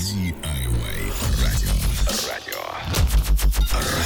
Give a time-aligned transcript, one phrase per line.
[0.00, 0.32] DIY
[1.44, 1.72] радио.
[2.32, 2.56] Радио.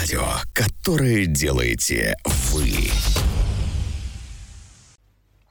[0.01, 2.17] Радио, которое делаете
[2.51, 2.91] вы.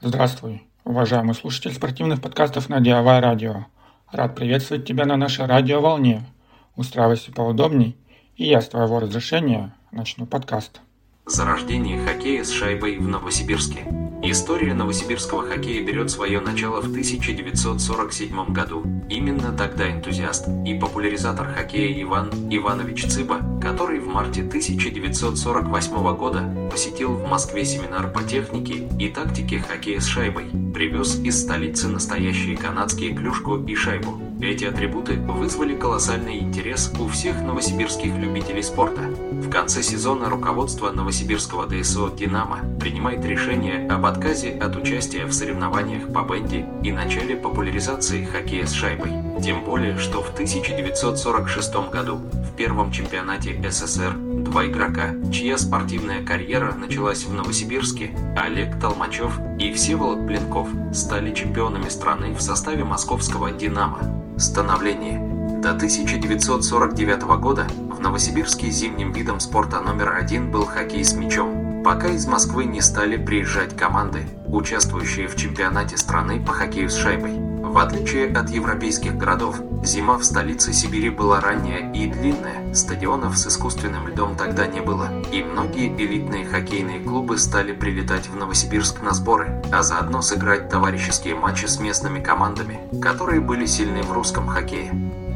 [0.01, 3.67] Здравствуй, уважаемый слушатель спортивных подкастов на DIY радио.
[4.11, 6.25] Рад приветствовать тебя на нашей радиоволне.
[6.75, 7.95] Устраивайся поудобней,
[8.35, 10.81] и я с твоего разрешения начну подкаст.
[11.25, 14.02] Зарождение хоккея с шайбой в Новосибирске.
[14.25, 18.81] История новосибирского хоккея берет свое начало в 1947 году.
[19.09, 27.11] Именно тогда энтузиаст и популяризатор хоккея Иван Иванович Цыба, который в марте 1948 года посетил
[27.15, 33.13] в Москве семинар по технике и тактике хоккея с шайбой, привез из столицы настоящие канадские
[33.13, 34.21] клюшку и шайбу.
[34.43, 39.03] Эти атрибуты вызвали колоссальный интерес у всех новосибирских любителей спорта.
[39.03, 46.11] В конце сезона руководство новосибирского ДСО «Динамо» принимает решение об отказе от участия в соревнованиях
[46.11, 49.22] по бенди и начале популяризации хоккея с шайбой.
[49.41, 56.73] Тем более, что в 1946 году в первом чемпионате СССР два игрока, чья спортивная карьера
[56.73, 63.99] началась в Новосибирске, Олег Толмачев и Всеволод Блинков, стали чемпионами страны в составе московского «Динамо».
[64.37, 65.19] Становление.
[65.61, 72.09] До 1949 года в Новосибирске зимним видом спорта номер один был хоккей с мячом, пока
[72.09, 77.42] из Москвы не стали приезжать команды, участвующие в чемпионате страны по хоккею с шайбой.
[77.73, 83.47] В отличие от европейских городов, зима в столице Сибири была ранняя и длинная, стадионов с
[83.47, 89.15] искусственным льдом тогда не было, и многие элитные хоккейные клубы стали прилетать в Новосибирск на
[89.15, 94.91] сборы, а заодно сыграть товарищеские матчи с местными командами, которые были сильны в русском хоккее.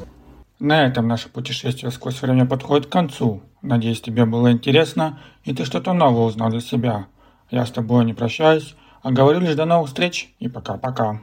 [0.59, 3.41] На этом наше путешествие сквозь время подходит к концу.
[3.61, 7.07] Надеюсь, тебе было интересно, и ты что-то новое узнал для себя.
[7.50, 11.21] Я с тобой не прощаюсь, а говорю лишь до новых встреч и пока-пока.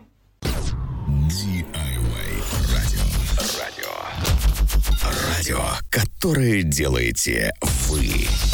[5.45, 5.61] Радио,
[5.91, 8.54] которое делаете вы.